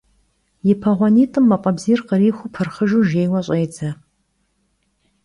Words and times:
Yi 0.65 0.73
peğuanit'ım 0.81 1.45
maf'e 1.49 1.71
bziyr 1.75 2.01
khrixuu 2.07 2.51
pırxhıjju 2.53 2.99
jjêyue 3.09 3.41
ş'êdze. 3.47 3.89